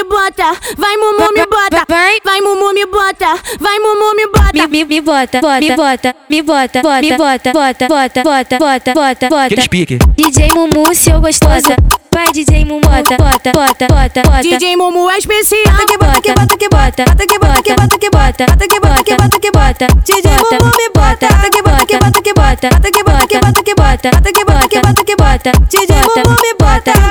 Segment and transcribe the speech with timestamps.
[0.00, 2.18] me bota, vai Mumu me bota, Vai.
[2.24, 4.52] vai Mumu me bota, vai Mumu me bota.
[4.52, 8.58] Me, me, me bota, bota, me bota, me bota, bota, me bota, bota, bota, bota,
[8.58, 9.68] bota, bota, bota.
[9.68, 9.98] pique.
[10.16, 11.76] DJ Mumu, seu gostosa.
[12.12, 14.42] Vai, DJ Mumu, bota, bota, bota, bota, bota.
[14.42, 15.64] DJ Mumu é especial.
[15.64, 18.68] Bota que bota que bota que bota, bota que bota que bota que bota, bota
[18.68, 19.86] que bota que bota que bota.
[20.04, 23.38] DJ Mumu me bota, bota que bota que bota que bota, bota que bota que
[23.38, 25.52] bota que bota, bota que bota que bota que bota.
[25.68, 27.09] DJ Mumu me bota,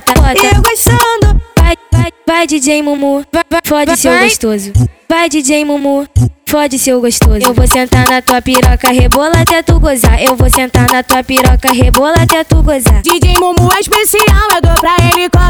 [0.00, 0.46] bota, bota, bota.
[0.46, 1.42] e eu gostando.
[1.58, 3.24] Vai, vai, vai DJ Mumu,
[3.64, 4.24] fode seu vai.
[4.24, 4.72] gostoso.
[5.08, 6.06] Vai DJ Mumu,
[6.48, 7.38] fode seu gostoso.
[7.40, 10.22] Eu vou sentar na tua piroca, rebola até tu gozar.
[10.22, 13.02] Eu vou sentar na tua piroca, rebola até tu gozar.
[13.02, 14.27] DJ Mumu é especial,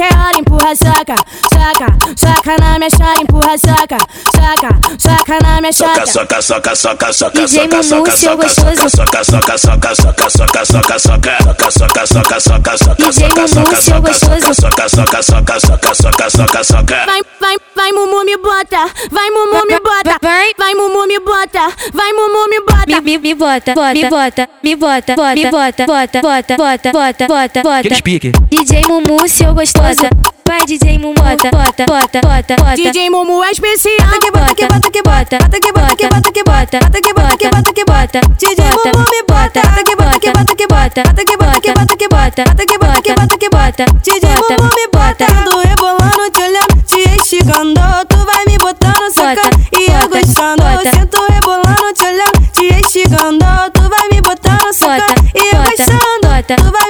[0.00, 1.14] qualquer hora, empurra, saca,
[1.52, 3.98] saca, saca na minha chata, empurra, saca,
[4.32, 6.06] saca, saca na minha chata.
[6.06, 8.88] soca, soca, soca, soca, soca, soca, seu soca, gostoso.
[8.88, 12.78] soca, soca, soca, soca, soca, soca, soca, soca, soca, soca, soca, soca,
[13.10, 14.54] soca, soca, seu soca, gostoso.
[14.54, 17.06] soca, soca, soca, soca, soca, soca, soca.
[17.06, 20.52] Vai, vai, vai Mumu me bota, vai Mumu me bota, Vai.
[20.56, 23.00] vai Mumu me bota, vai Mumu me Me, bota.
[23.02, 27.62] me, me bota, bota, me bota, me bota, bota, bota, bota, bota, bota, bota, bota,
[27.62, 27.78] bota.
[27.78, 28.32] Aquele pique.
[28.50, 29.52] DJ Mumu, seu
[29.90, 30.10] gostosa.
[30.46, 32.76] Vai DJ Mumu, bota, bota, bota, bota, bota.
[32.76, 34.08] DJ Mumu é especial.
[34.08, 37.36] Bota que bota que bota, bota que bota que bota que bota, bota que bota
[37.36, 38.20] que bota que bota.
[38.38, 41.72] DJ Mumu me bota, bota que bota que bota que bota, bota que bota que
[41.72, 43.84] bota que bota, bota que bota que bota que bota.
[44.02, 47.80] DJ Mumu me bota, ando rebolando, te olhando, te esticando.
[48.08, 50.62] Tu vai me botando, sacando e eu bota, gostando.
[50.62, 50.90] bota.
[50.90, 53.46] Sinto rebolando, te olhando, te esticando.
[53.72, 56.20] Tu vai me botando, sacando e eu bota, gostando.
[56.22, 56.56] bota.
[56.56, 56.89] Tu vai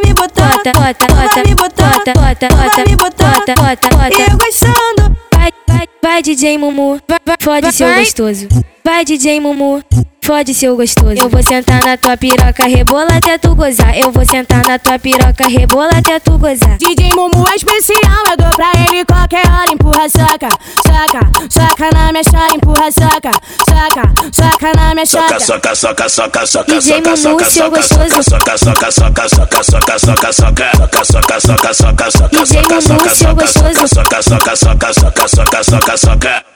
[0.63, 4.15] Bota, bota, vai bota, me botando, bota, bota, vai bota, me botando bota, bota, bota.
[4.15, 5.17] e eu gostando.
[5.35, 7.01] Vai, vai, vai DJ Mumu,
[7.41, 8.01] fode seu vai.
[8.01, 8.47] gostoso.
[8.85, 9.83] Vai DJ Mumu,
[10.31, 11.17] fode seu gostoso.
[11.21, 13.99] Eu vou sentar na tua piroca, rebola até tu gozar.
[13.99, 16.79] Eu vou sentar na tua piroca, rebola até tu gozar.
[16.79, 20.49] DJ Mumu é especial, eu dou pra ele qualquer hora, empurra, saca,
[20.87, 23.33] saca, saca na minha chata, empurra, saca,
[23.69, 25.41] saca, saca na minha Soca, chata.
[25.41, 28.23] soca, soca, soca, soca, DJ soca, Mumu, soca, seu soca, gostoso.
[28.23, 32.75] soca, soca, soca, soca, soca, soca, soca, soca, soca, soca, soca, soca, soca, DJ soca,
[32.75, 33.89] Mumu, soca, seu soca, gostoso.
[33.89, 36.50] soca, soca, soca, soca, soca, soca, soca, soca.